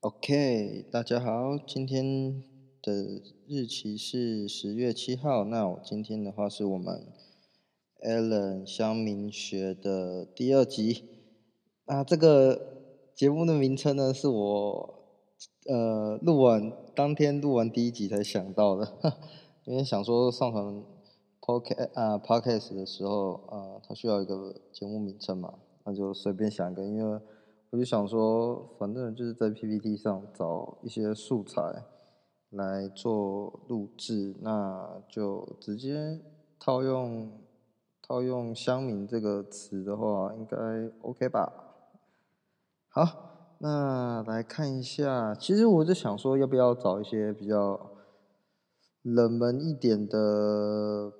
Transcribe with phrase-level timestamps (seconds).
[0.00, 2.40] OK，大家好，今天
[2.80, 5.42] 的日期是十月七号。
[5.42, 7.04] 那我今天的话是我们
[8.06, 11.02] Allen 乡民学的第二集。
[11.86, 14.94] 那这个节目的名称呢，是我
[15.66, 19.18] 呃录完当天录完第一集才想到的，
[19.66, 20.84] 因为想说上传
[21.40, 27.20] Podcast 啊 Podcast 的时候啊，它需要一个节目名称嘛，那就随便想一个，因为。
[27.70, 31.84] 我就想说，反正就是在 PPT 上找一些素材
[32.48, 36.18] 来做录制，那就直接
[36.58, 37.30] 套用
[38.00, 40.56] 套用“乡民”这个词的话，应该
[41.02, 41.52] OK 吧？
[42.88, 47.78] 好，那来看一下，其实我就想说，要不要找一些比较
[49.02, 51.12] 冷门一点的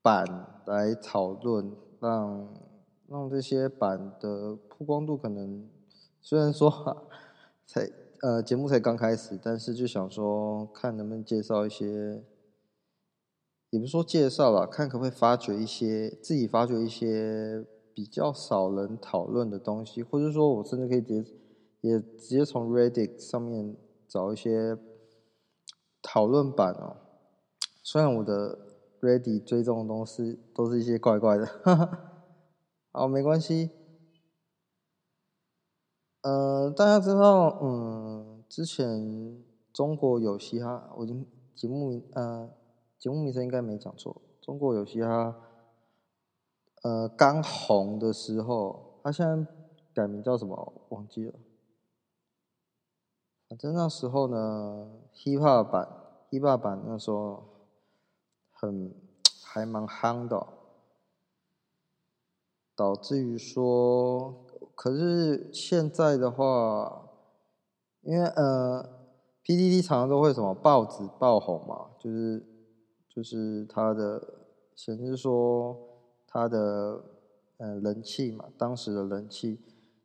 [0.00, 0.24] 版
[0.64, 1.70] 来讨论，
[2.00, 2.48] 让
[3.06, 5.73] 让这些版的曝光度可能。
[6.24, 7.06] 虽然说
[7.66, 7.88] 才
[8.22, 12.24] 呃节目才刚开始，但是就想说看能不能介绍一些，
[13.68, 21.30] 也不是说介绍吧，看可不可以发掘一些自己发掘一些比较少人讨论的东西，或者说我甚至可以直接
[21.82, 23.76] 也直接从 Reddit 上面
[24.08, 24.78] 找一些
[26.00, 26.96] 讨论版哦。
[27.82, 28.58] 虽然我的
[29.02, 32.12] Reddit 追踪的东西都是一些怪怪的，哈哈，
[32.92, 33.68] 好，没关系。
[36.24, 39.44] 呃，大家知道，嗯，之前
[39.74, 42.50] 中国有嘻哈，我已经节目名，呃，
[42.98, 44.22] 节目名称应该没讲错。
[44.40, 45.36] 中国有嘻哈，
[46.82, 49.46] 呃，刚红的时候，他现在
[49.92, 50.72] 改名叫什么？
[50.88, 51.34] 忘记了。
[53.50, 55.86] 反正那时候呢，hip hop 版
[56.30, 57.44] ，hip hop 版那时候
[58.50, 58.94] 很
[59.42, 60.48] 还蛮夯的，
[62.74, 64.43] 导致于说。
[64.74, 67.08] 可是现在的话，
[68.02, 68.82] 因为呃
[69.42, 72.44] ，P D D 常常都会什么报纸爆红嘛，就是
[73.08, 74.20] 就是他的
[74.74, 75.78] 显示说
[76.26, 77.04] 他的
[77.58, 79.60] 呃人气嘛，当时的人气。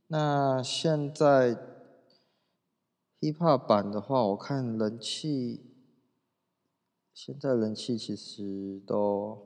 [0.08, 1.58] 那现在
[3.20, 5.66] hiphop 版的话，我看人气，
[7.14, 9.38] 现在人气其实都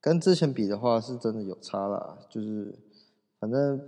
[0.00, 2.85] 跟之前比的话，是真的有差啦，就是。
[3.46, 3.80] 反正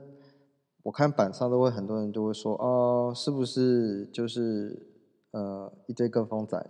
[0.85, 4.87] 我看板上都会很多人就会说哦，是不是就是
[5.33, 6.65] 呃一堆跟风仔？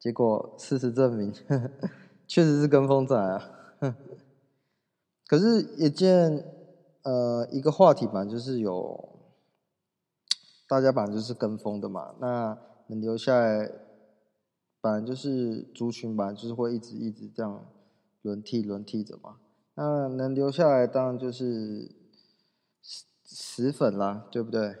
[0.00, 1.70] 结果事实证明，呵 呵
[2.26, 3.50] 确实是跟风仔啊。
[5.28, 6.44] 可是也见
[7.04, 9.08] 呃一个话题嘛，就是有
[10.68, 12.58] 大家本来就是跟风的嘛，那
[12.88, 13.70] 能留下来，
[14.80, 17.64] 本来就是族群本来就是会一直一直这样
[18.22, 19.36] 轮替轮替着嘛。
[19.74, 22.01] 那能留下来，当然就是。
[23.34, 24.76] 死粉啦，对不对？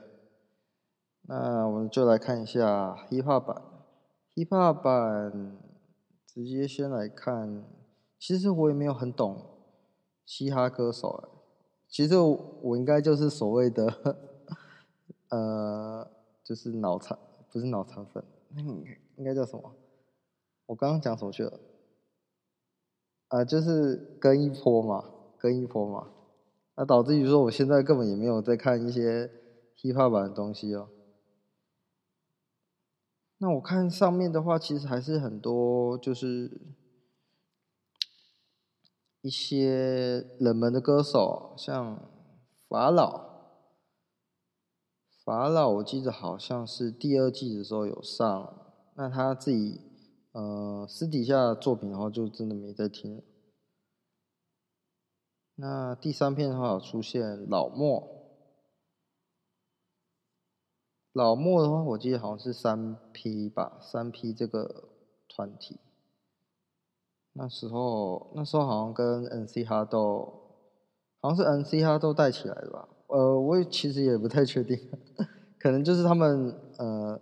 [1.22, 3.62] 那我们就来看一下 hiphop 版。
[4.34, 5.56] hiphop 版
[6.26, 7.64] 直接先来看，
[8.18, 9.46] 其实我也没有很懂
[10.26, 11.28] 嘻哈歌手。
[11.88, 14.18] 其实我应该就是所谓的，
[15.30, 16.10] 呃，
[16.44, 17.18] 就是脑残，
[17.50, 18.22] 不是脑残粉，
[18.56, 18.84] 应
[19.16, 19.74] 应该叫什么？
[20.66, 21.58] 我刚刚讲什么去了？
[23.28, 25.04] 啊、呃，就是跟一波嘛，
[25.38, 26.08] 跟一波嘛。
[26.82, 29.30] 那导致于说，我现在根本也没有在看一些
[29.80, 30.88] hiphop 版的东西哦。
[33.38, 36.60] 那我看上面的话，其实还是很多，就是
[39.20, 42.02] 一些冷门的歌手，像
[42.68, 43.30] 法老。
[45.24, 49.80] 法老，我记得好像是第二季的时候有上，那他自己
[50.32, 53.22] 呃私底下的作品的话，就真的没在听。
[55.64, 58.02] 那第三片的话有出现老莫，
[61.12, 64.88] 老莫的话我记得好像是三 P 吧，三 P 这个
[65.28, 65.78] 团体，
[67.34, 70.32] 那时候那时候好像跟 NC 哈豆，
[71.20, 74.76] 好像是 NC 哈豆带起来的吧，呃，我也其实也不太确定，
[75.60, 77.20] 可能就是他们呃，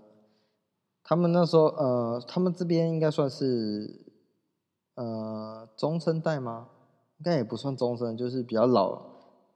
[1.05, 4.15] 他们那时候呃，他们这边应该算是
[4.95, 6.71] 呃中生代吗？
[7.21, 8.99] 应该也不算中生，就是比较老，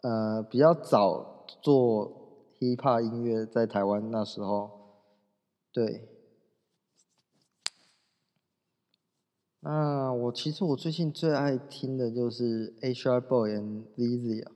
[0.03, 2.13] 呃，比较早做
[2.59, 4.71] hiphop 音乐在台湾那时候，
[5.73, 6.11] 对。
[9.61, 14.53] 那我其实我最近最爱听的就是 HR Boy and Lizzy 啊，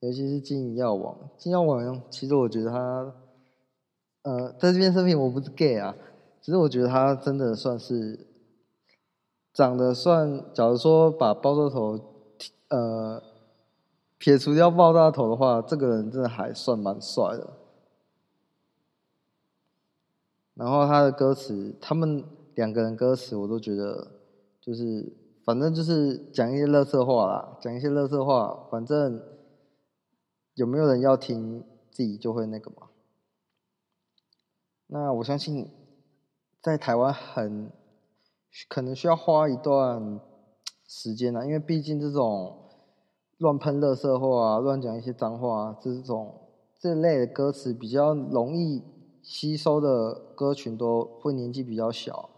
[0.00, 1.30] 尤其是金银药王。
[1.38, 3.14] 金药王其实我觉得他，
[4.22, 5.94] 呃，在这边声明我不是 gay 啊，
[6.40, 8.33] 其实我觉得他真的算是。
[9.54, 11.98] 长得算，假如说把爆炸头，
[12.68, 13.22] 呃，
[14.18, 17.52] 撇除掉爆炸头的话，这个人真的还算蛮帅的。
[20.54, 22.24] 然后他的歌词，他们
[22.56, 24.08] 两个人歌词我都觉得
[24.60, 29.22] 就是，反正就是讲一些垃圾话啦，讲一些垃圾话，反正
[30.54, 32.88] 有没有人要听，自己就会那个嘛。
[34.88, 35.70] 那我相信，
[36.60, 37.70] 在台湾很
[38.68, 40.20] 可能需要花一段
[40.86, 42.60] 时间啊，因为毕竟这种。
[43.38, 46.34] 乱喷垃圾话，乱讲一些脏话，这种
[46.78, 48.80] 这类的歌词比较容易
[49.22, 52.30] 吸收的歌群都会年纪比较小。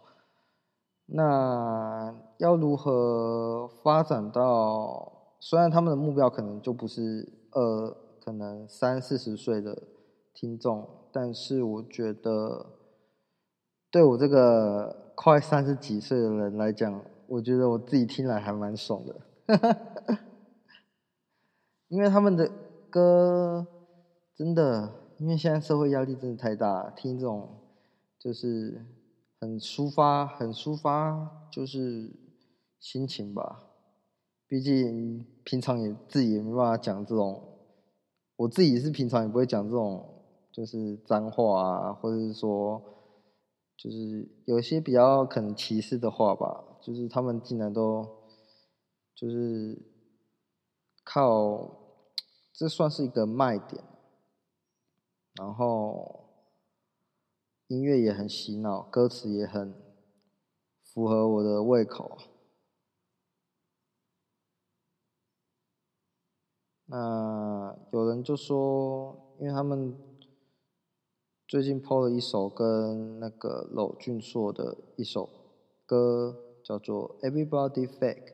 [1.04, 5.12] 那要如何发展到？
[5.38, 9.82] 虽然他们的目标可能就不是呃，可能三四十岁的
[10.32, 12.66] 听众，但是我觉得
[13.90, 19.16] 对我这个快三十几岁的人来讲，我觉得我自己听来还蛮爽的。
[21.88, 22.48] 因为他们的
[22.90, 23.66] 歌
[24.36, 27.48] 真的，因为现在社会压力真的太大，听这种
[28.18, 28.84] 就是
[29.40, 32.12] 很抒发、很抒发，就是
[32.78, 33.62] 心情吧。
[34.46, 37.42] 毕竟平常也自己也没办法讲这种，
[38.36, 40.06] 我自己是平常也不会讲这种，
[40.52, 42.82] 就是脏话啊，或者是说，
[43.76, 46.64] 就是有些比较可能歧视的话吧。
[46.80, 48.06] 就是他们竟然都
[49.14, 49.94] 就是。
[51.08, 51.70] 靠，
[52.52, 53.84] 这算是一个卖点。
[55.34, 56.24] 然后
[57.68, 59.72] 音乐也很洗脑，歌词也很
[60.82, 62.18] 符合我的胃口。
[66.86, 69.96] 那有人就说，因为他们
[71.48, 75.28] 最近 PO 了一首跟那个娄俊硕的一首
[75.86, 78.24] 歌，叫做《Everybody Fake》。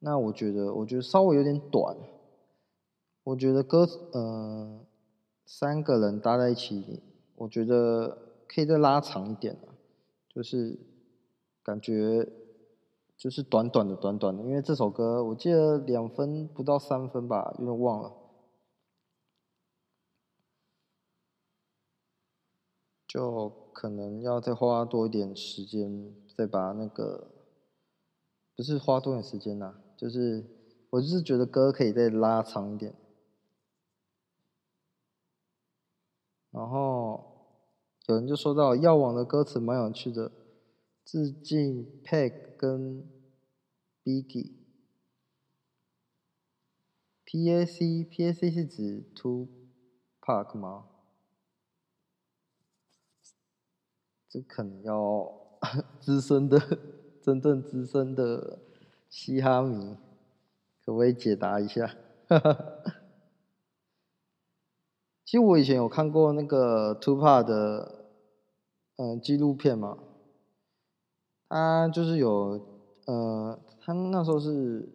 [0.00, 1.96] 那我觉得，我觉得稍微有点短。
[3.24, 4.80] 我觉得歌，嗯、呃，
[5.46, 7.02] 三个人搭在一起，
[7.34, 9.72] 我觉得可以再拉长一点啊，
[10.28, 10.78] 就是
[11.62, 12.30] 感觉
[13.16, 14.42] 就是短短的、短短的。
[14.42, 18.12] 因为这首歌我记得两分不到三分吧，有点忘了。
[23.06, 27.30] 就可能要再花多一点时间，再把那个，
[28.56, 30.44] 不是花多点时间呐、就是，
[30.90, 32.94] 我就是觉得歌可以再拉长一点。
[36.50, 37.62] 然后
[38.06, 40.32] 有人就说到《药王》的歌词蛮有趣的，
[41.04, 43.06] 致敬 Pac 跟
[44.02, 44.54] Biggie。
[47.26, 49.48] PAC，PAC 是指 To
[50.22, 50.88] Park 吗？
[54.28, 55.30] 这可能要
[56.00, 56.60] 资深的，
[57.22, 58.60] 真正资深的。
[59.08, 59.96] 嘻哈迷，
[60.84, 61.94] 可不可以解答一下？
[65.24, 68.06] 其实我以前有看过那个 Tupac 的
[68.96, 69.96] 嗯纪录片嘛，
[71.48, 72.60] 他就是有
[73.06, 74.88] 呃，他那时候是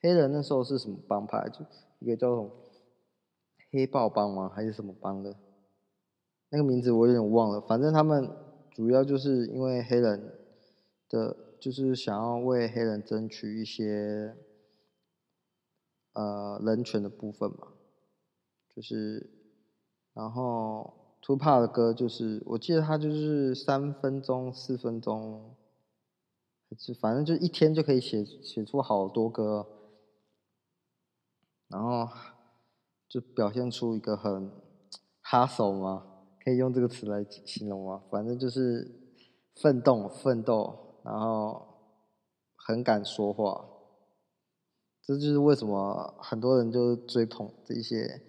[0.00, 1.48] 黑人，那时候是什么帮派？
[1.48, 1.66] 就
[1.98, 2.50] 一个叫什么
[3.72, 4.48] 黑豹帮吗？
[4.54, 5.36] 还是什么帮的？
[6.50, 7.60] 那个名字我有点忘了。
[7.60, 8.30] 反正他们
[8.70, 10.38] 主要就是因为黑人
[11.08, 11.36] 的。
[11.60, 14.34] 就是想要为黑人争取一些
[16.14, 17.74] 呃人权的部分嘛，
[18.74, 19.28] 就是
[20.14, 25.54] 然后 t u p a 的歌就是我记得他就是三分钟四分钟，
[26.98, 29.66] 反正就一天就可以写写出好多歌，
[31.68, 32.08] 然后
[33.06, 34.50] 就表现出一个很
[35.22, 36.06] hustle 嘛，
[36.50, 38.02] 可以用这个词来形容吗？
[38.10, 38.90] 反正就是
[39.54, 40.88] 奋斗奋斗。
[41.02, 41.66] 然后
[42.56, 43.66] 很敢说话，
[45.02, 48.20] 这就是为什么很多人就追捧这些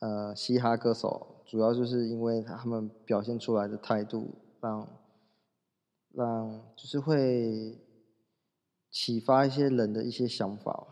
[0.00, 4.88] 呃嘻哈歌手，主要就是因为他们表现出来的态度让，
[6.14, 7.78] 让让就是会
[8.90, 10.86] 启发一些人的一些想法，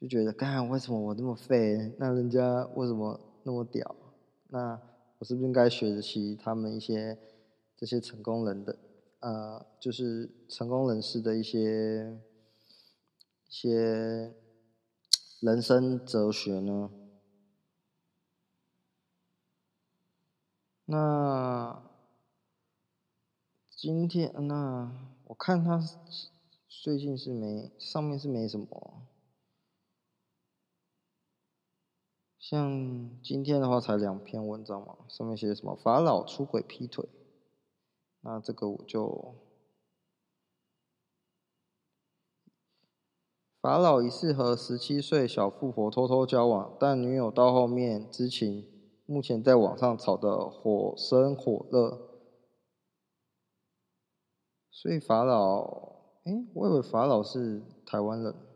[0.00, 1.94] 就觉得，干为什么我那么废？
[1.98, 3.94] 那人家为什么那么屌？
[4.52, 4.78] 那
[5.16, 7.18] 我是不是应该学习他们一些
[7.74, 8.78] 这些成功人的？
[9.20, 12.20] 呃，就是成功人士的一些
[13.48, 14.34] 一些
[15.40, 16.90] 人生哲学呢。
[20.84, 21.82] 那
[23.70, 24.92] 今天，那
[25.28, 25.80] 我看他
[26.68, 29.06] 最近是没上面是没什么，
[32.52, 37.08] 像今天的话才两篇文章嘛，上面写什么法老出轨劈腿。
[38.20, 39.36] 那这个我就，
[43.62, 48.68] 法老疑似和十七岁小富婆偷偷交往，但女友到后面知情，
[49.06, 52.02] 目前在网上炒得火生火热。
[54.70, 55.62] 所以法老，
[56.24, 58.51] 哎，我以为法老是台湾人。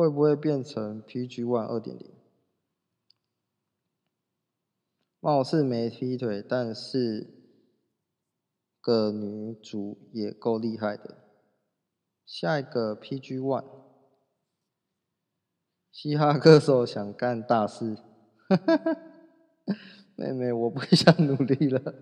[0.00, 2.10] 会不会变成 PG One 二点零？
[5.20, 7.26] 貌似没劈腿，但是
[8.80, 11.18] 个女主也够厉害的。
[12.24, 13.66] 下一个 PG One，
[15.92, 17.98] 嘻哈歌手想干大事，
[20.16, 21.94] 妹妹我不想努力了。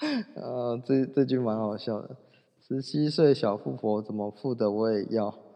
[0.40, 2.16] 啊，这这句蛮好笑的。
[2.66, 5.51] 十七岁小富婆怎么富的我也要。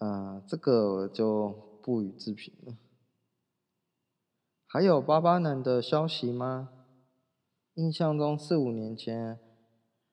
[0.00, 2.74] 啊，这个就不予置评了。
[4.66, 6.70] 还有巴巴男的消息吗？
[7.74, 9.38] 印象中四五年前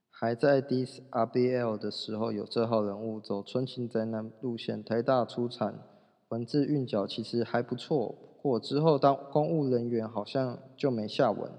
[0.10, 5.80] 还在 Diss RBL 的时候，有这号人物走纯情宅男路线，台大出产，
[6.28, 8.10] 文字韵脚其实还不错。
[8.10, 11.50] 不过之后当公务人员好像就没下文，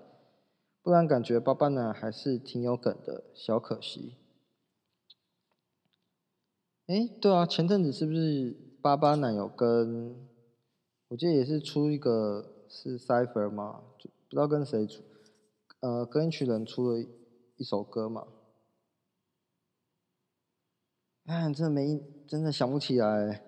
[0.82, 4.17] 不然感觉巴巴男还是挺有梗的，小可惜。
[6.88, 10.26] 哎，对啊，前阵子是不是巴巴男有跟，
[11.08, 13.82] 我记得也是出一个是 Cypher 吗？
[13.98, 15.02] 就不知道跟谁出，
[15.80, 16.98] 呃，跟一群人出了
[17.58, 18.26] 一首歌嘛。
[21.26, 23.44] 哎，真的没，真的想不起来。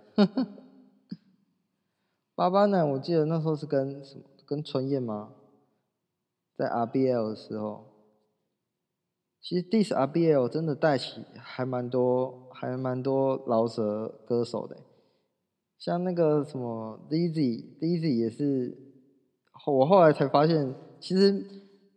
[2.35, 4.25] 巴巴男，我记得那时候是跟什么？
[4.45, 5.33] 跟春燕吗？
[6.55, 7.90] 在 RBL 的时候。
[9.43, 14.77] 其实 Diss RBL 真的带起还蛮多，还蛮多饶舌歌手的，
[15.79, 18.77] 像那个什么 Dizzy，Dizzy 也是，
[19.67, 21.33] 我后来才发现，其实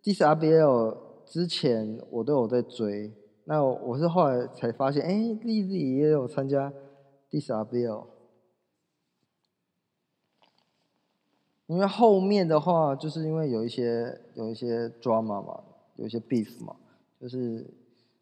[0.01, 3.11] Diss RBL 之前我都有在追，
[3.43, 6.71] 那我是后来才发现，哎，Dizzy 也有参加
[7.29, 8.05] Diss RBL，
[11.67, 15.61] 因为后面的话就是因为有一些有一些 drama 嘛，
[15.97, 16.77] 有一些 beef 嘛。
[17.23, 17.73] 就是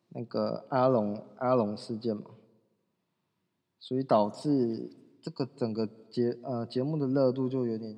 [0.10, 2.26] 那个阿龙阿龙事件嘛，
[3.80, 7.98] 所以导致这个整个节呃节目的热度就有点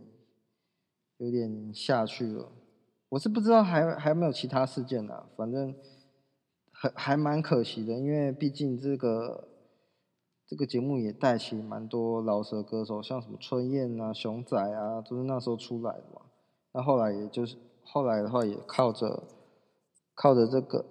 [1.18, 2.54] 有点下去了。
[3.10, 5.76] 我是不知道还还有没有其他事件啊，反正
[6.72, 9.50] 还还蛮可惜的，因为毕竟这个
[10.48, 16.22] 这个节目也带起蛮多饶舌歌手，像什么春燕啊、熊仔啊，都是那时候出来的嘛。
[16.72, 19.28] 那后来也就是后来的话也靠着。
[20.16, 20.86] 靠着这个，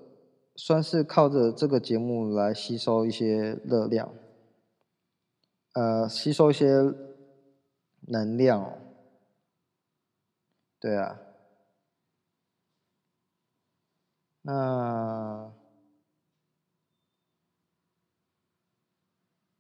[0.65, 4.15] 算是靠着这个节目来吸收一些热量，
[5.73, 6.73] 呃，吸收一些
[8.03, 8.79] 能量。
[10.79, 11.19] 对啊，
[14.43, 15.53] 那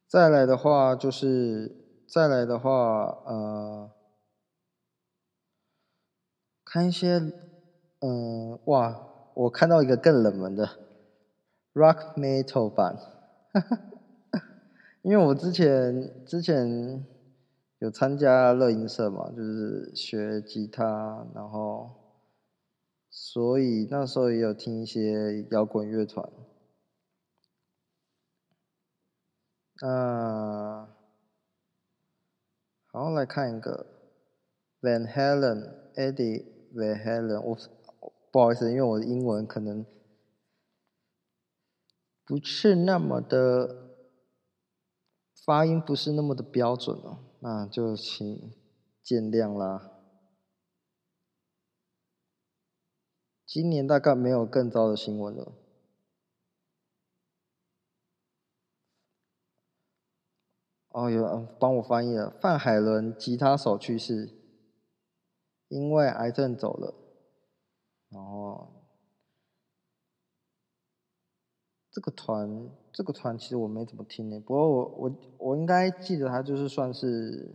[0.07, 3.91] 再来的话就是再来的话，呃，
[6.65, 7.19] 看一些，
[7.99, 9.09] 嗯、哇。
[9.35, 10.69] 我看到一个更冷门的
[11.75, 12.97] Rock Metal 版，
[15.03, 17.07] 因为我之前之前
[17.79, 21.91] 有参加乐音社嘛，就是学吉他，然后
[23.11, 26.29] 所以那时候也有听一些摇滚乐团。
[29.81, 30.89] 啊，
[32.93, 33.87] 好，来看一个
[34.81, 37.59] Van Halen，Eddie Van Halen，我。
[38.31, 39.85] 不好意思，因为我的英文可能
[42.33, 43.91] 不是那么的
[45.45, 48.55] 发音，不是那么的标准哦，那就请
[49.03, 50.01] 见谅啦。
[53.45, 55.53] 今年大概没有更糟的新闻了。
[60.89, 64.31] 哦，有帮我翻译了，范海伦吉他手去世，
[65.69, 66.95] 因为癌症走了。
[68.09, 68.82] 然后，
[71.93, 74.41] 这个团，这个团其实我没怎么听呢。
[74.41, 77.55] 不过我我我应该记得他就是算是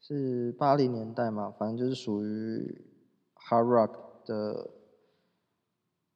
[0.00, 2.84] 是八零年代嘛，反正就是属于
[3.36, 3.92] hard rock
[4.26, 4.70] 的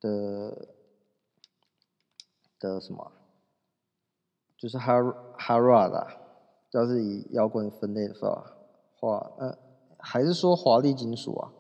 [0.00, 0.68] 的
[2.58, 3.12] 的什么，
[4.58, 6.16] 就是 hard hard rock 啊。
[6.72, 8.56] 要是以摇滚分类的话，
[9.00, 9.58] 话，嗯，
[9.98, 11.52] 还是说华丽金属啊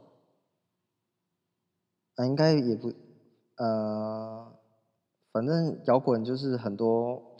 [2.14, 2.26] 啊？
[2.26, 2.92] 应该也不，
[3.56, 4.49] 呃，
[5.32, 7.36] 反正摇滚就是很多，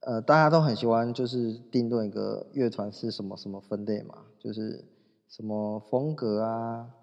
[0.00, 4.84] 呃，大家都很喜欢，就是定论一个乐团是什么什么分类嘛，就是
[5.28, 6.94] 什么风格啊，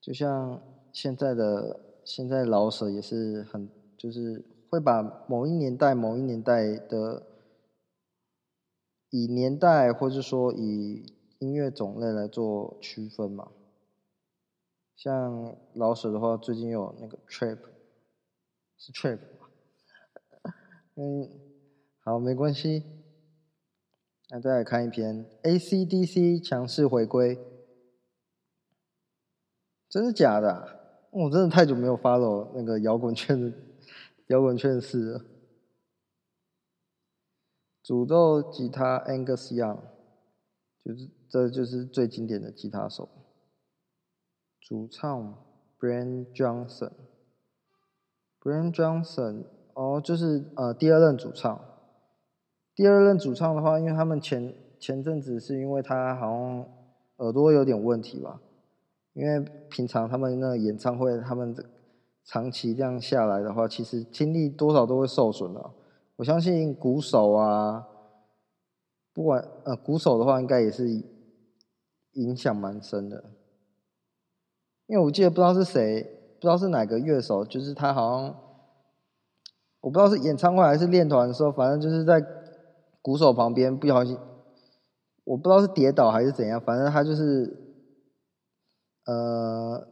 [0.00, 0.60] 就像
[0.92, 7.22] 现在的现在老舍也是很，就是会把某一年代、某一年代的
[9.10, 13.48] 以年代，或者说以音乐种类来做区分嘛。
[14.94, 17.58] 像老舍的话，最近有那个 trip
[18.78, 19.18] 是 trap？
[20.96, 21.28] 嗯，
[22.00, 22.84] 好，没关系。
[24.28, 27.38] 那再来看一篇 AC/DC 强势回归，
[29.88, 30.74] 真的假的？
[31.10, 33.56] 我真的太久没有 follow 那个摇滚圈的
[34.26, 35.24] 摇滚圈的事了。
[37.82, 39.78] 主奏吉他 Angus Young，
[40.84, 43.08] 就是这就是最经典的吉他手。
[44.60, 45.42] 主唱
[45.78, 46.90] Brian Johnson
[48.46, 49.42] ，Brian Johnson
[49.74, 51.60] 哦，就是呃第二任主唱。
[52.76, 56.64] 第二任主唱的话，因为他们前前阵子是因为他好像
[57.16, 58.40] 耳朵有点问题吧，
[59.14, 61.56] 因为平常他们那演唱会，他们
[62.24, 65.70] 长期这样下来的话，其实听力多少都会受损的。
[66.16, 67.88] 我相信鼓手啊，
[69.12, 71.02] 不管呃鼓手的话，应该也是
[72.12, 73.24] 影响蛮深的。
[74.86, 78.34] 因为我记得不知道是谁，不知道是哪个乐手，就是他好像，
[79.80, 82.24] 我不知道是演唱会还是练团的时候，反正就是在
[83.02, 84.18] 鼓手旁边不小心，
[85.24, 87.56] 我不知道是跌倒还是怎样，反正他就是，
[89.06, 89.86] 呃，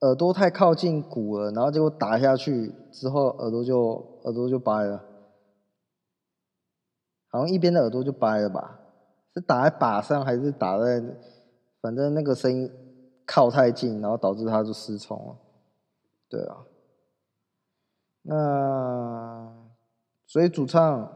[0.00, 5.04] 耳朵太靠近鼓了，然后结果打下去之后，耳朵就耳朵就掰了，
[7.28, 8.80] 好像一边的耳朵就掰了吧？
[9.34, 11.02] 是打在把上还是打在，
[11.80, 12.70] 反正那个声音。
[13.24, 15.36] 靠太近，然后导致他就失聪了。
[16.32, 16.64] 对啊，
[18.22, 19.52] 那
[20.26, 21.12] 所以主唱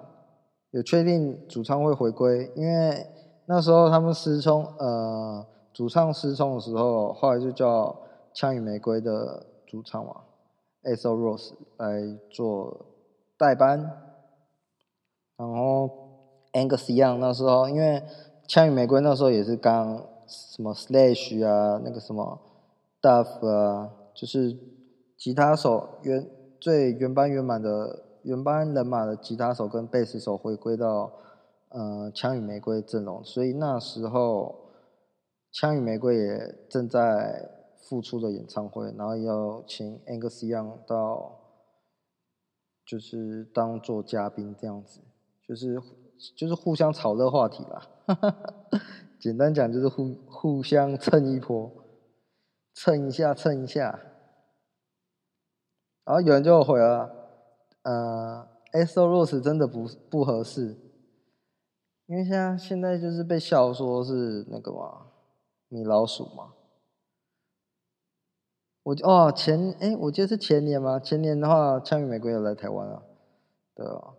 [0.73, 3.07] 有确定主唱会回归，因为
[3.47, 7.97] 那时候他们失聪，呃，主唱失聪的时候，后来就叫
[8.35, 10.25] 枪与玫瑰的主唱嘛
[10.83, 12.85] ，Axl Rose 来做
[13.39, 13.79] 代班，
[15.39, 15.89] 然后
[16.53, 18.03] Angus Young 那时候，因为
[18.47, 20.05] 枪与玫瑰那时候也是刚。
[20.29, 22.41] 什么 Slash 啊，那个什么
[23.01, 24.59] Duff 啊，就是
[25.17, 26.29] 吉他手原
[26.61, 31.13] 最原班原满的原班人马的吉他手跟贝斯手回归到
[31.69, 34.73] 呃枪与玫瑰阵容，所以那时候
[35.53, 41.41] 枪与玫瑰也正在复出的演唱会，然后要请 Angus Young 到
[42.85, 45.01] 就是当做嘉宾这样子，
[45.47, 45.81] 就是
[46.37, 47.89] 就是互相炒热话题啦。
[49.19, 51.71] 简单讲就是互互相蹭一波，
[52.75, 53.99] 蹭一下蹭一下，
[56.07, 57.11] 然后有人就回了，
[57.83, 60.77] 呃，S O r o s 真的不不合适，
[62.07, 65.09] 因为现在现在就是被笑说是那个嘛，
[65.69, 66.55] 米老鼠嘛。
[68.85, 73.03] 我哦前哎，我记得是前年嘛，前年的话，枪与玫瑰有来台湾啊，
[73.75, 74.15] 对啊，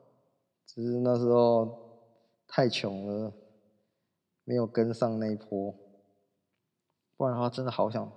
[0.67, 2.06] 只是那时候
[2.47, 3.34] 太穷了。
[4.50, 5.76] 没有跟上那一波，
[7.17, 8.10] 不然的话真的好想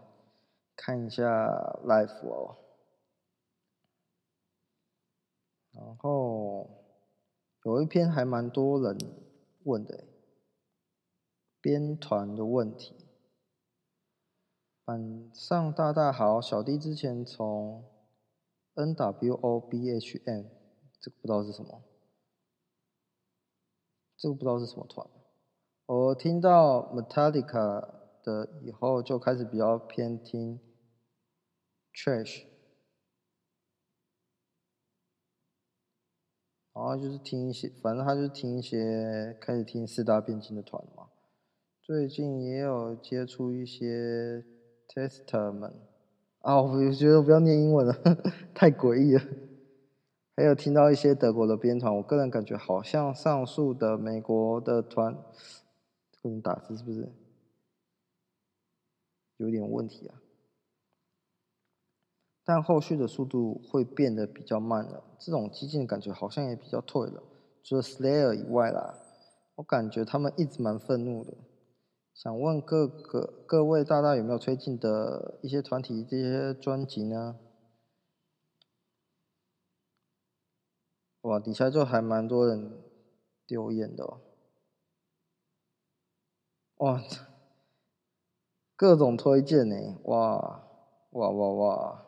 [0.76, 1.24] 看一下
[1.84, 2.56] live 哦。
[5.72, 6.68] 然后
[7.64, 8.96] 有一篇还蛮多人
[9.64, 10.04] 问的，
[11.60, 12.96] 编团的问题。
[14.84, 17.84] 板上大大好，小弟之前从
[18.74, 20.46] NWOBHM，
[21.00, 21.82] 这个不知道是什么，
[24.16, 25.06] 这个不知道是什么团。
[25.86, 27.88] 我听到 Metallica
[28.22, 30.60] 的以后，就开始比较偏听
[31.94, 32.46] Trash，
[36.80, 41.08] 然后就是听一些，反正他就是听一些，开始听四大变境的团嘛。
[41.82, 44.42] 最近也有接触一些
[44.88, 45.74] Testament，
[46.38, 47.92] 啊，我觉得不要念英文了，
[48.54, 49.22] 太诡异了。
[50.34, 55.14] 还有听到一些德国的编团，我个人感觉好像上述的美国的团。
[56.22, 57.10] 不能打字是不是
[59.36, 60.20] 有点问题啊？
[62.44, 67.22] 但后续的速度会变得比较慢了，这种激进的感觉好像也比较退了。
[67.62, 68.98] 除了 Slayer 以外啦，
[69.56, 71.34] 我感觉他们一直蛮愤怒的。
[72.14, 77.36] 想问各个各位大大有没有推荐的一些团体这些专辑呢？
[81.22, 82.82] 哇，底下就还蛮多人
[83.46, 84.20] 留言的哦。
[86.78, 87.02] 哇，
[88.74, 89.76] 各种推荐呢！
[90.04, 90.64] 哇
[91.10, 92.06] 哇哇哇，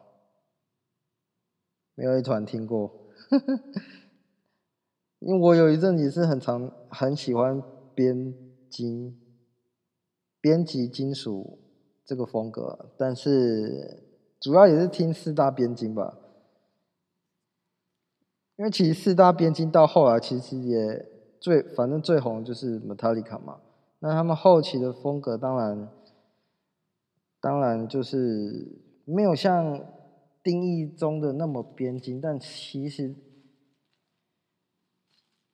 [1.94, 2.90] 没有一团听过，
[5.20, 7.62] 因为我有一阵子是很常很喜欢
[7.94, 8.35] 编
[8.68, 9.20] 金、
[10.40, 11.59] 编辑金属
[12.05, 14.02] 这个风格，但是
[14.40, 16.18] 主要也是听四大编金吧。
[18.57, 21.09] 因为其实四大编金到后来其实也
[21.40, 23.61] 最反正最红就是 Metallica 嘛，
[23.98, 25.88] 那他们后期的风格当然
[27.40, 29.85] 当然就是没有像
[30.42, 33.14] 定义中的那么编金，但其实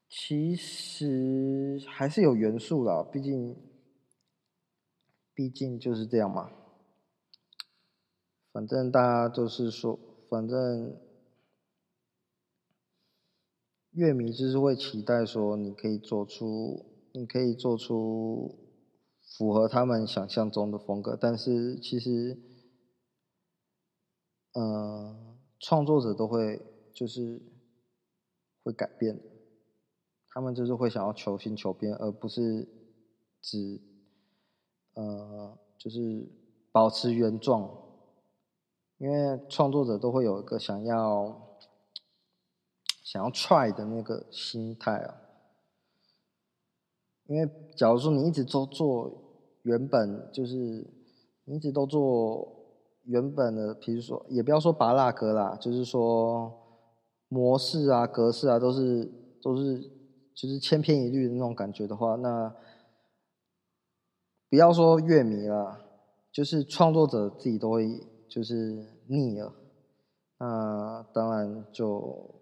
[0.07, 3.55] 其实还是有元素啦，毕竟
[5.33, 6.51] 毕竟就是这样嘛。
[8.51, 9.99] 反正大家都是说，
[10.29, 10.99] 反正。
[13.91, 18.55] 乐迷就是会期待说，你可以做出，你可以做出
[19.19, 22.37] 符合他们想象中的风格，但是其实，
[24.53, 26.61] 呃，创作者都会
[26.93, 27.41] 就是
[28.63, 29.19] 会改变，
[30.29, 32.67] 他们就是会想要求新求变，而不是
[33.41, 33.81] 只，
[34.93, 36.29] 呃，就是
[36.71, 37.69] 保持原状，
[38.97, 41.45] 因为创作者都会有一个想要。
[43.01, 45.21] 想要 try 的那个心态啊，
[47.25, 49.11] 因为假如说你一直都做
[49.63, 50.87] 原本就是
[51.45, 52.58] 你一直都做
[53.09, 56.51] 原本的，比如说也不要说芭乐歌啦，就是说
[57.27, 59.81] 模式啊、格式啊，都是都是
[60.33, 62.55] 就是千篇一律的那种感觉的话，那
[64.49, 65.79] 不要说乐迷了，
[66.31, 69.53] 就是创作者自己都会就是腻了，
[70.37, 72.35] 那当然就。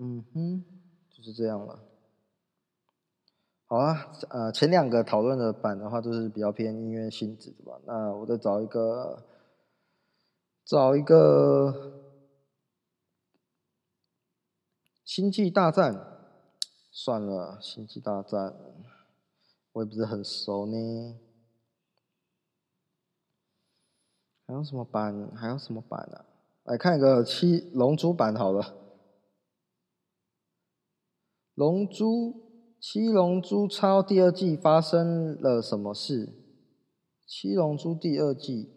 [0.00, 0.64] 嗯哼，
[1.10, 1.87] 就是这样了。
[3.70, 7.78] 好啊，呃，前两个讨论的版的话都是比较偏音乐性质的吧。
[7.84, 9.26] 那我再找一个，
[10.64, 11.70] 找一个
[15.04, 15.94] 《星际大战》。
[16.90, 18.50] 算了，《星际大战》
[19.72, 21.20] 我也不是很熟呢。
[24.46, 25.30] 还有什么版？
[25.36, 26.24] 还有什么版啊？
[26.64, 28.74] 来看一个七龙珠版好了。
[31.54, 32.47] 龙珠
[32.80, 36.32] 七龙珠超第二季发生了什么事？
[37.26, 38.72] 七龙珠第二季，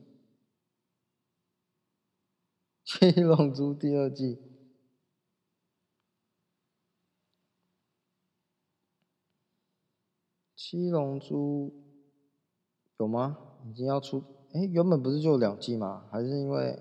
[2.84, 4.42] 七龙珠第二季，
[10.56, 11.72] 七龙珠
[12.98, 13.38] 有吗？
[13.70, 14.24] 已经要出？
[14.54, 16.08] 哎，原本不是就两季吗？
[16.12, 16.78] 还是因为？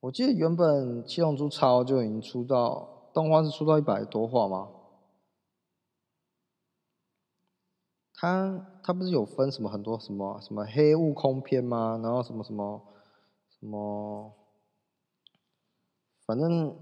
[0.00, 4.68] 我记得原本《七龙珠超》就已经出到动画是出到一百多话吗？
[8.12, 12.00] 它它不是有分什么很多什么什么黑悟空篇吗？
[12.02, 12.82] 然后什么什么
[13.60, 14.34] 什么，
[16.26, 16.76] 反正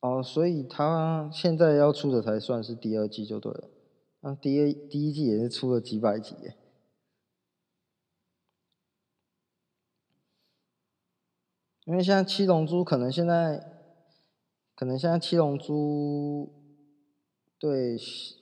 [0.00, 3.70] 哦，所以它现在要出的才算是第二季就对了。
[4.20, 6.56] 那第一第一季也是出了几百集耶。
[11.84, 13.71] 因为像七龙珠可能现在，
[14.74, 16.50] 可能现在七龙珠
[17.58, 17.96] 对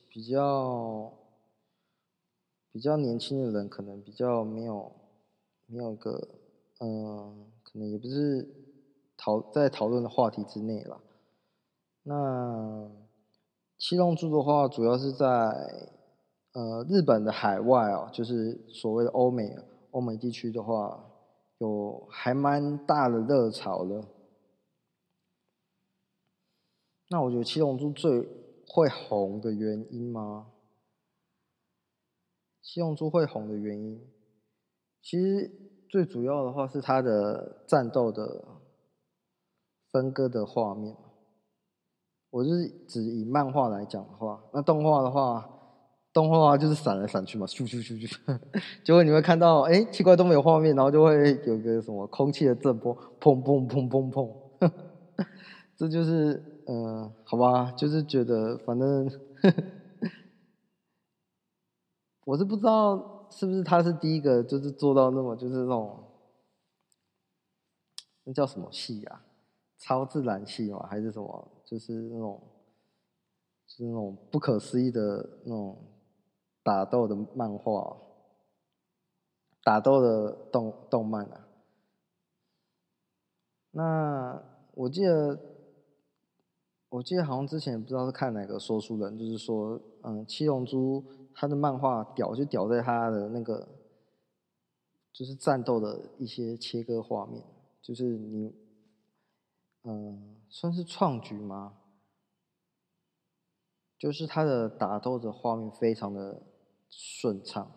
[0.09, 1.13] 比较
[2.73, 4.93] 比较年轻的人，可能比较没有
[5.67, 6.29] 没有个
[6.81, 8.49] 嗯，可能也不是
[9.17, 11.01] 讨在讨论的话题之内了。
[12.05, 12.91] 那
[13.77, 15.27] 七龙珠的话，主要是在
[16.53, 19.57] 呃日本的海外哦，就是所谓的欧美
[19.91, 21.07] 欧美地区的话。
[21.59, 24.03] 有还蛮大的热潮的，
[27.11, 28.29] 那我觉得七龙珠最
[28.67, 30.47] 会红的原因吗？
[32.63, 34.01] 七龙珠会红的原因，
[35.03, 35.51] 其实
[35.89, 38.45] 最主要的话是它的战斗的
[39.91, 40.97] 分割的画面。
[42.31, 45.57] 我是指以漫画来讲的话，那动画的话。
[46.13, 48.41] 动画，就是闪来闪去嘛，咻咻咻咻，
[48.85, 54.29] 结果你会看到，哎，奇怪都没有画面，然后就会有个什么空气的震波，砰砰砰砰，砰，
[55.79, 59.11] 这就是，嗯、好吧，就是觉得反正，
[62.25, 66.05] 我是不知道是不是他是第一个，就是做到那么就是那种，
[68.23, 69.25] 那叫什么戏啊？
[69.79, 70.87] 超自然系吗？
[70.89, 71.49] 还是什么？
[71.65, 72.41] 就是那种，
[73.67, 75.77] 就是那种不可思议的那种。
[76.63, 77.97] 打斗的漫画，
[79.65, 81.49] 打斗的动动漫啊。
[83.71, 84.43] 那
[84.75, 85.50] 我记得，
[86.91, 93.69] 我记得好像之前不知道是看哪个说书人，就是说，嗯，七龙珠他的漫画屌就屌在他的那个，
[95.13, 97.45] 就是战斗的一些切割画面，
[97.81, 98.53] 就是你，
[99.85, 101.77] 嗯，算是创举吗？
[103.97, 106.43] 就是他的打斗的画面非常的
[106.89, 107.71] 顺畅，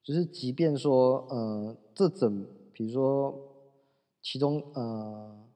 [0.00, 3.36] 就是即便说，呃，这整，比如说
[4.22, 5.49] 其中呃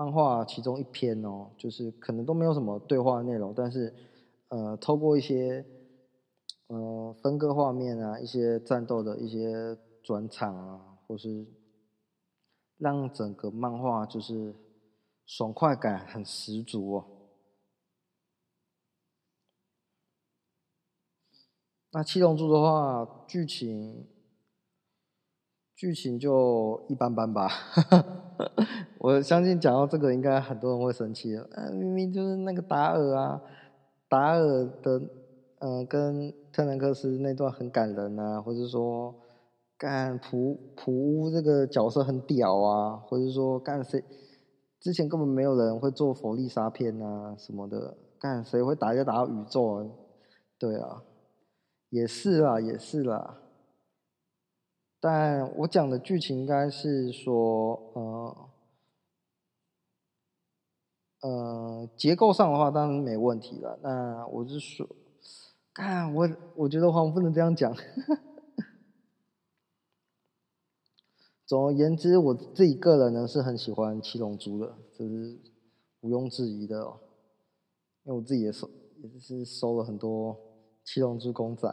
[0.00, 3.94] 漫画其中一篇哦，就是可能都没有什么对话内容，但是
[4.48, 5.62] 呃，透过一些
[6.68, 11.46] 呃分割画面啊，一些战斗的一些转场啊，或是
[12.78, 14.56] 让整个漫画就是
[15.26, 17.04] 爽快感很十足哦。
[21.90, 24.08] 那七龙珠的话，剧情
[25.80, 27.48] 剧情就一般般吧。
[29.00, 31.48] 我相信讲到这个，应该很多人会生气了。
[31.52, 33.40] 嗯，明明就是那个达尔啊，
[34.06, 35.00] 达尔的
[35.60, 39.14] 嗯、跟特兰克斯那段很感人啊，或者说
[39.78, 44.04] 干普普乌这个角色很屌啊，或者说干谁
[44.78, 49.86] 之前根本没有人会做佛利沙片啊什么的，干谁会打就打到宇宙啊？
[50.58, 51.04] 对啊。
[51.88, 53.38] 也是啦，也是啦。
[55.00, 58.50] 但我讲的剧情应该是说，呃，
[61.22, 63.78] 呃，结构上的话当然没问题了。
[63.82, 64.86] 那我是说，
[65.72, 67.74] 看我，我觉得黄不能这样讲。
[71.46, 75.40] 总而言之，我自己个人呢是很喜欢七龙珠的，这是
[76.02, 77.00] 毋庸置疑的哦。
[78.04, 78.70] 因为我自己也收，
[79.02, 80.36] 也是收了很多。
[80.82, 81.68] 七龙珠公仔，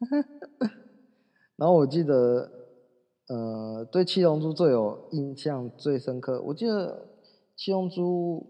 [1.60, 2.50] 然后我记得，
[3.28, 6.40] 呃，对七龙珠最有印象、最深刻。
[6.40, 7.06] 我记得
[7.54, 8.46] 七龙珠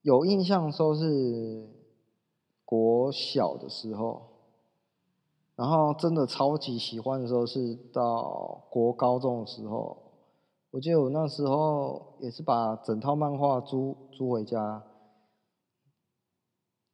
[0.00, 1.68] 有印象的时候是
[2.64, 4.28] 国小的时候，
[5.56, 9.98] 然后真的超级喜欢的时候是到国高中的时候。
[10.70, 14.82] 我记得我那时候也是把整套漫画租租回家，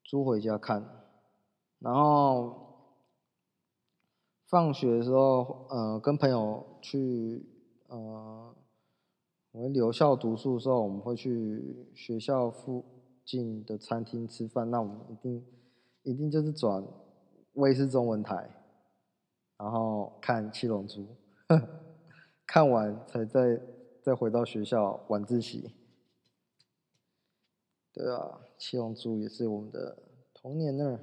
[0.02, 0.84] 租回家看。
[1.78, 2.71] 然后
[4.52, 7.42] 放学的时候，呃，跟朋友去，
[7.86, 8.54] 呃，
[9.52, 12.84] 我们留校读书的时候，我们会去学校附
[13.24, 14.70] 近的餐厅吃饭。
[14.70, 15.46] 那我们一定
[16.02, 16.86] 一定就是转
[17.54, 18.50] 卫视中文台，
[19.56, 21.06] 然后看《七龙珠》，
[22.46, 23.58] 看完才再
[24.02, 25.72] 再回到学校晚自习。
[27.94, 29.96] 对啊，《七龙珠》也是我们的
[30.34, 31.00] 童年呢。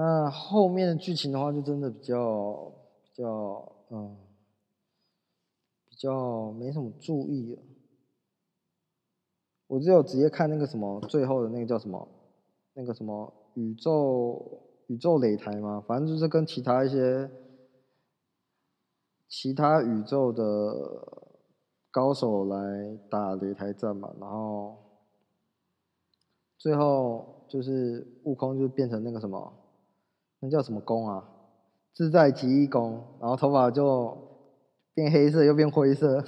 [0.00, 4.16] 那后面的剧情的话，就真的比较比较嗯，
[5.88, 7.60] 比较没什么注意了。
[9.66, 12.06] 我只有直接看那个什么最后的那个叫什么，
[12.74, 17.28] 那个什么宇宙宇宙擂台嘛，反正就是跟其他一些
[19.26, 20.44] 其他宇宙的
[21.90, 24.76] 高手来打擂台战嘛，然后
[26.56, 29.52] 最后就是悟空就变成那个什么。
[30.40, 31.24] 那叫什么功啊？
[31.94, 34.16] 自在极意功，然后头发就
[34.94, 36.22] 变黑色又变灰色，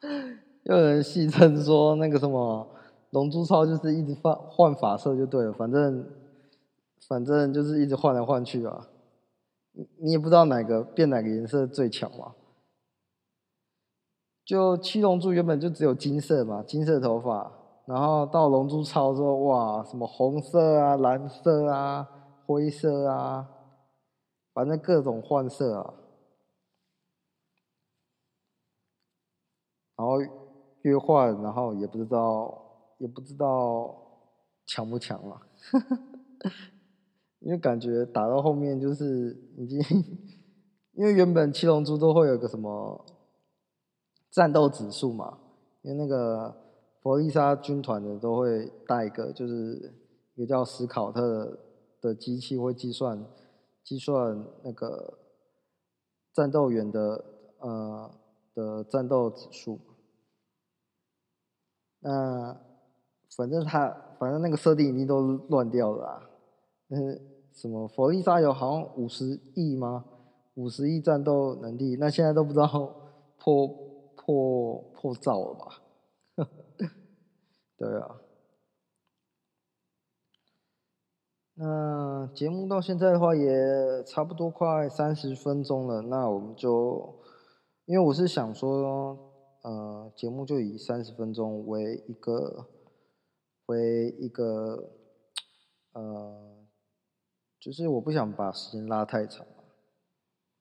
[0.64, 2.68] 又有人戏称说那个什么
[3.10, 6.06] 龙珠超就是一直换换发色就对了，反正
[7.08, 8.88] 反正就是一直换来换去啊。
[9.98, 12.34] 你也不知道哪个变哪个颜色最强嘛。
[14.44, 17.50] 就七龙珠原本就只有金色嘛，金色头发，
[17.86, 22.06] 然后到龙珠超之后，哇，什么红色啊，蓝色啊。
[22.50, 23.48] 灰色啊，
[24.52, 25.94] 反正各种换色啊，
[29.96, 30.16] 然后
[30.82, 33.94] 越换，然后也不知道，也不知道
[34.66, 35.46] 强不强啊，
[37.38, 39.78] 因为感觉打到后面就是已经，
[40.94, 43.06] 因为原本七龙珠都会有个什么
[44.28, 45.38] 战斗指数嘛，
[45.82, 46.52] 因为那个
[47.00, 49.94] 弗利萨军团的都会带一个，就是
[50.34, 51.69] 一个叫史考特
[52.00, 52.14] 的。
[52.14, 53.26] 机器会计算
[53.84, 55.18] 计算那个
[56.32, 57.24] 战斗员的
[57.58, 58.10] 呃
[58.54, 59.78] 的战斗指数。
[62.00, 62.58] 那
[63.36, 66.30] 反正他反正那个设定已经都乱掉了啊。
[66.88, 66.98] 那
[67.52, 70.04] 什么佛利萨有好像五十亿吗？
[70.54, 72.66] 五十亿战斗能力，那现在都不知道
[73.38, 73.68] 破
[74.16, 75.82] 破破罩了吧？
[77.76, 78.20] 对啊。
[81.62, 87.20] 那节目到现在的话也差不多快三十分钟了，那我们就，
[87.84, 89.14] 因为我是想说，
[89.60, 92.66] 呃，节目就以三十分钟为一个，
[93.66, 94.90] 为一个，
[95.92, 96.64] 呃，
[97.60, 99.46] 就是我不想把时间拉太长，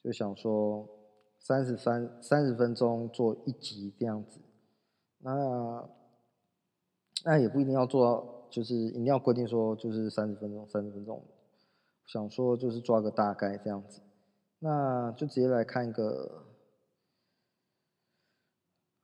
[0.03, 0.85] 就想说
[1.39, 4.41] 三十三三十分钟做一集这样子，
[5.19, 5.89] 那
[7.23, 8.38] 那也不一定要做到。
[8.49, 11.23] 就是一定要规定说，就是三十分钟，三十分钟。
[12.05, 14.01] 想说就是抓个大概这样子，
[14.59, 16.45] 那就直接来看一个。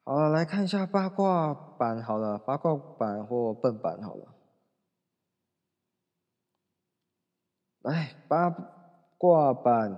[0.04, 4.36] 好了，来看一下八卦版好了，八卦版或笨版好了。
[7.82, 8.50] 来八
[9.18, 9.98] 卦版，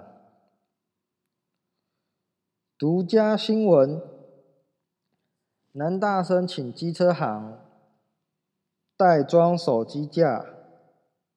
[2.77, 4.01] 独家新闻：
[5.71, 7.66] 南大生请机车行
[8.97, 10.45] 袋装手机架，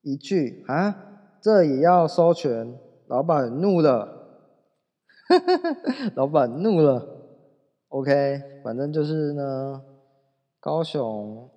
[0.01, 0.97] 一句啊，
[1.43, 2.79] 这也要收钱？
[3.07, 4.09] 老板怒了，
[6.17, 7.07] 老板怒了。
[7.89, 9.83] OK，反正就是呢，
[10.61, 11.51] 高雄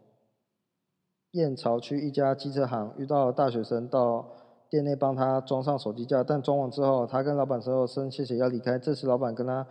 [1.31, 4.25] 燕巢区一家机车行遇到大学生到
[4.69, 8.79] 店内帮他装上手机架，但装完之后，他跟老板说声谢谢要离开。
[8.79, 9.65] 这时老板跟他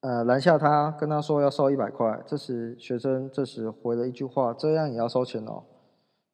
[0.00, 2.22] 呃拦下他，跟他说要收一百块。
[2.26, 5.64] 这时学生这时回了一句话：“这样也要收钱哦。”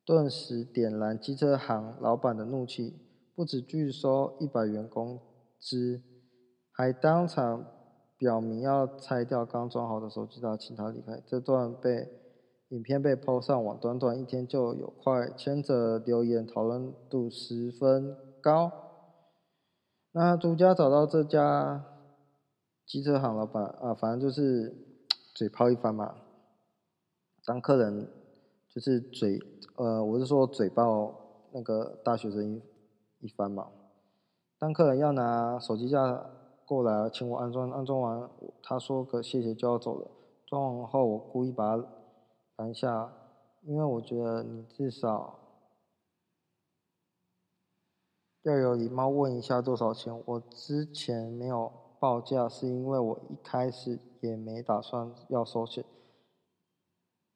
[0.04, 2.96] 顿时点燃机车行老板的怒气，
[3.34, 5.20] 不止拒收一百元工
[5.60, 6.02] 资，
[6.72, 7.66] 还当场。
[8.18, 11.22] 表明要拆掉刚装好的手机他，请他离开。
[11.26, 12.08] 这段被
[12.70, 18.72] 影片被抛上网，短短一天就有快千则留言，讨论度十分高。
[20.12, 21.84] 那独家找到这家
[22.86, 24.74] 机车行老板啊，反正就是
[25.34, 26.14] 嘴炮一番嘛。
[27.44, 28.08] 当客人
[28.68, 29.38] 就是嘴
[29.76, 31.14] 呃，我是说嘴炮
[31.52, 32.62] 那个大学生一
[33.20, 33.68] 一番嘛。
[34.58, 36.30] 当客人要拿手机架。
[36.68, 38.28] 过来，请我安装，安装完，
[38.60, 40.10] 他说个谢谢就要走了。
[40.46, 41.84] 装完后，我故意把他
[42.56, 43.12] 拦下，
[43.62, 45.38] 因为我觉得你至少
[48.42, 50.20] 要有礼貌问一下多少钱。
[50.26, 55.84] 我之前没有报价，是因为我一开始也没打算要收钱。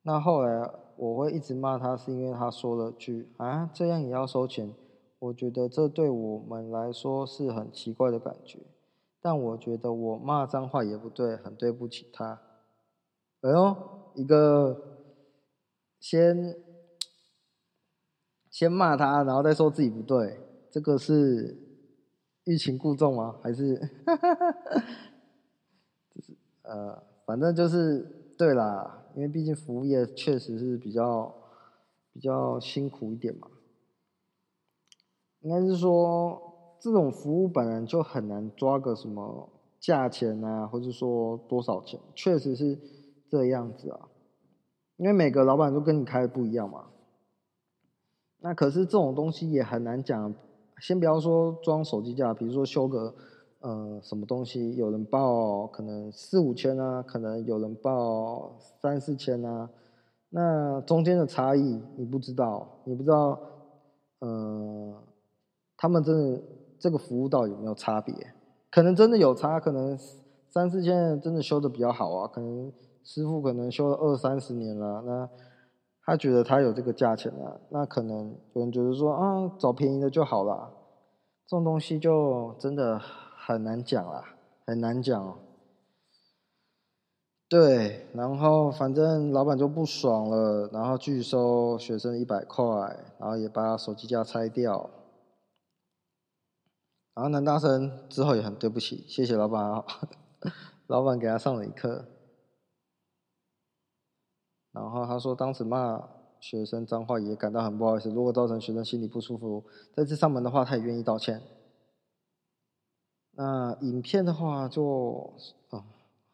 [0.03, 4.73] 那后来我会一直骂他，是因为他说了句啊，这样也要收钱？
[5.19, 8.61] 我觉得这对我们来说是很奇怪的感觉。
[9.21, 12.41] 但我觉得我骂脏话也不对，很对不起他。
[13.43, 13.77] 哎呦，
[14.15, 14.99] 一个
[15.99, 16.57] 先
[18.51, 21.70] 先骂他，然后再说自己不对，这个是
[22.45, 23.37] 欲擒故纵吗？
[23.43, 23.77] 还是？
[26.15, 31.35] 就是呃，反正就是对啦，因为毕竟服务业确实是比较
[32.13, 33.49] 比较辛苦一点嘛，
[35.41, 36.47] 应该是说。
[36.83, 42.79] 这种服务本来就很难抓个什么价钱啊，或者说多少钱，确实是
[43.29, 44.09] 这样子啊。
[44.97, 46.87] 因为每个老板都跟你开的不一样嘛。
[48.39, 50.35] 那可是这种东西也很难讲。
[50.81, 53.15] 先不要说装手机架，比如说修个
[53.61, 59.71] 呃什么东西，有人报可能四五千啊，可能有人报三四千啊。
[60.31, 63.39] 那中间的差异你不知道，你不知道，
[64.21, 64.95] 呃，
[65.77, 66.43] 他们真的。
[66.83, 68.15] 这个服务到底有没有差别？
[68.71, 69.95] 可能真的有差，可能
[70.49, 72.73] 三四千真的修的比较好啊，可能
[73.05, 75.29] 师傅可能修了二三十年了，那
[76.05, 80.73] 他觉得他有这个价钱了，那可能有人觉得说啊，找便宜的就好了，
[81.47, 84.37] 这种东西就真的很难讲啦，
[84.67, 85.39] 很难讲。
[87.49, 92.65] 对，然后反正老板就不爽了，然后拒收学生一百块，
[93.19, 94.89] 然后也把手机架拆掉。
[97.13, 99.85] 然后男大生之后也很对不起，谢谢老板啊，
[100.87, 102.05] 老板给他上了一课。
[104.73, 106.09] 然后他说当时骂
[106.41, 111.43] 学生脏话也感到很不好意思，如果造成学生心里不舒服，再次上门的话他也愿意道歉。
[113.33, 115.35] 那影片的话就
[115.71, 115.85] 啊，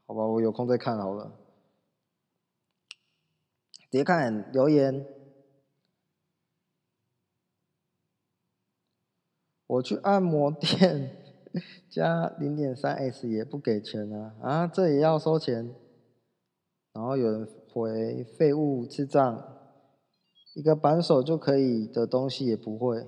[0.07, 1.33] 好吧，我有空再看好了。
[3.91, 5.07] 别看留言。
[9.69, 11.17] 我去按摩店
[11.91, 14.37] 加零点三 S 也不给钱啊！
[14.41, 15.75] 啊，这也要收钱？
[16.93, 19.45] 然后有人回废物智障，
[20.55, 23.07] 一个扳手就可以的东西也不会。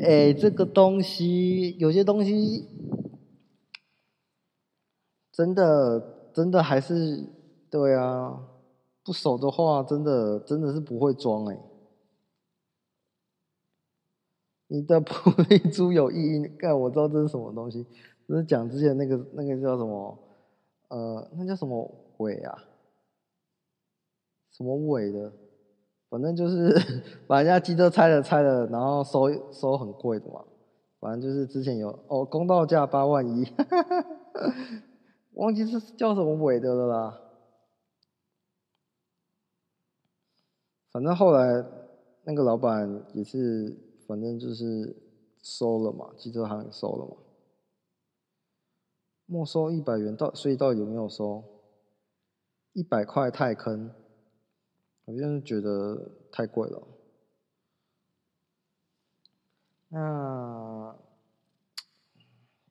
[0.00, 2.66] 哎、这个东西有些东西
[5.30, 7.24] 真的真的还是
[7.70, 8.48] 对啊，
[9.04, 11.56] 不熟的话真的真的是不会装哎、
[14.66, 16.48] 你的普利珠有意义？
[16.58, 17.86] 看，我知道这是什么东西，
[18.28, 20.18] 就是讲之前那个那个叫什么？
[20.88, 22.56] 呃，那叫什么伟啊？
[24.50, 25.32] 什么伟的？
[26.08, 26.74] 反正就是
[27.26, 30.44] 把人家机车拆了拆了，然后收收很贵的嘛。
[30.98, 33.46] 反正就是之前有哦，公道价八万一，
[35.34, 37.20] 忘记是叫什么伟的了啦。
[40.90, 41.64] 反正后来
[42.24, 44.96] 那个老板也是，反正就是
[45.42, 47.16] 收了嘛，机车行收了嘛。
[49.26, 51.44] 没收一百元到，所以到底有没有收？
[52.72, 53.92] 一百块太坑，
[55.04, 56.86] 我就是觉得太贵了。
[59.88, 60.96] 那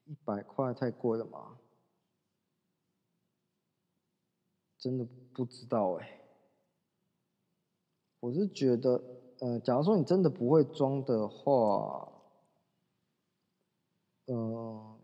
[0.06, 1.60] 一百块太贵了吗？
[4.78, 6.22] 真的不知道哎、
[8.20, 9.02] 我是觉得，
[9.40, 12.08] 呃，假如说你真的不会装的话，
[14.28, 14.95] 嗯、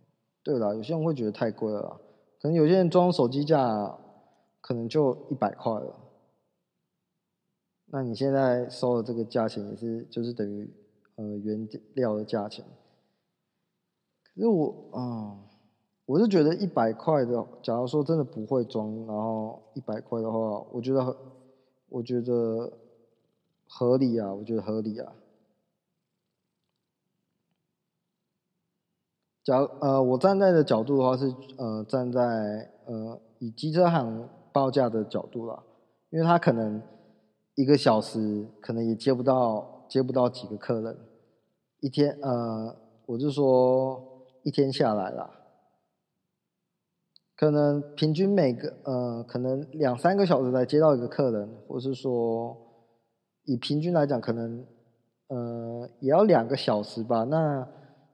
[0.44, 2.02] 对了，有些人会觉得太贵了，
[2.40, 3.98] 可能有些人装手机架，
[4.60, 5.96] 可能就一百块了。
[7.88, 10.74] 那你现在收的这个价钱也是，就是等于
[11.16, 12.66] 呃原料的价钱。
[14.34, 15.38] 可是我，啊、
[16.06, 21.18] 我是觉得一百块的，假如说真的不会装，然后一百块的话，我觉得，
[21.90, 22.72] 我觉得。
[23.74, 25.14] 合理啊，我觉得合理啊。
[29.52, 31.26] 假如呃，我站在的角度的话是
[31.58, 32.22] 呃，站在
[32.86, 35.62] 呃以机车行报价的角度啦，
[36.10, 36.82] 因为他可能
[37.56, 40.98] 一个小时可能也接不到接不到几个客人，
[41.82, 42.74] 一天呃，
[43.08, 44.02] 我就说
[44.44, 45.30] 一天下来啦，
[47.36, 52.56] 可能平均每个呃可能两三个小时才接到一个客人，或是说。
[53.46, 54.64] 以平均来讲，可能，
[55.30, 57.24] 呃，也要两个小时吧。
[57.24, 57.68] 那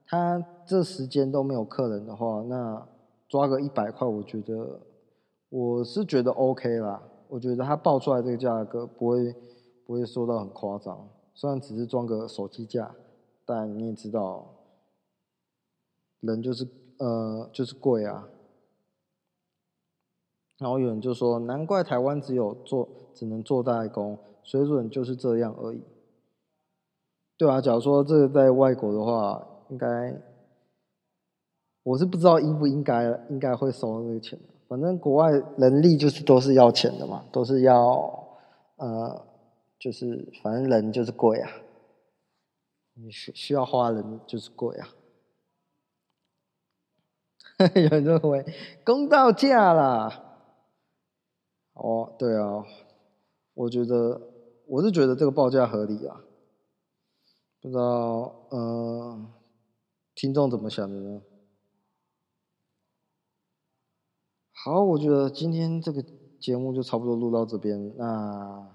[0.08, 2.88] 他这时间都没有客人的话，那
[3.28, 4.80] 抓个一百块，我觉得
[5.50, 7.02] 我是觉得 OK 啦。
[7.28, 9.34] 我觉得他报出来这个价格不会
[9.84, 11.08] 不会说到很夸张。
[11.34, 12.94] 虽然只是装个手机架，
[13.44, 14.46] 但你也知道，
[16.20, 18.28] 人就是呃就是贵啊。
[20.58, 24.18] 然后有人就说，难怪台湾只有做只能做代工。
[24.42, 25.82] 水准就是这样而已，
[27.36, 30.14] 对啊，假如说这个在外国的话，应该
[31.82, 34.38] 我是不知道应不应该，应该会收这个钱。
[34.66, 38.28] 反正国外人力就是都是要钱的嘛，都是要
[38.76, 39.26] 呃，
[39.78, 41.50] 就是反正人就是贵啊，
[42.94, 44.88] 你需需要花人就是贵啊。
[47.74, 48.44] 有人认为
[48.84, 50.22] 公道价啦，
[51.74, 52.64] 哦，对啊，
[53.54, 54.20] 我觉得。
[54.70, 56.20] 我是觉得这个报价合理啊，
[57.62, 57.80] 不知道
[58.50, 59.18] 呃，
[60.18, 61.22] 听众怎么想的呢？
[64.52, 66.04] 好，我觉得今天这个
[66.40, 67.96] 节目就差不多录到这边。
[67.96, 68.68] 那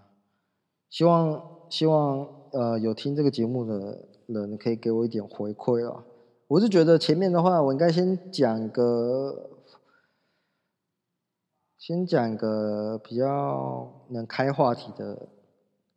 [0.89, 6.05] 希望希望呃有听这个节目的人可以给我一点回馈啊。
[6.47, 9.49] 我是觉得前面的话，我应该先讲个，
[11.77, 15.27] 先讲个比较能开话题的。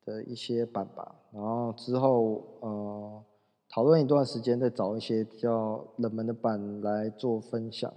[0.04, 3.24] 的一些版吧，然后之后呃
[3.68, 7.92] 讨论一段时间，再找一些比较冷门的版来做分享。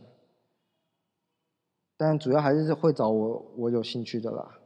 [1.95, 4.59] 但主要还是会找我我有兴趣的啦。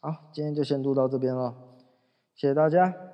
[0.00, 1.54] 好，今天就先录到这边了，
[2.34, 3.05] 谢谢大家。